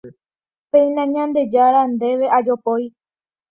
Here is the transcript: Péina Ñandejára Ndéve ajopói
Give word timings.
Péina 0.69 1.03
Ñandejára 1.13 1.81
Ndéve 1.93 2.25
ajopói 2.37 2.83